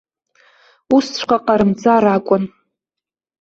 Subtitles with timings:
[0.95, 2.43] Усҵәҟьа ҟарымҵар акәын.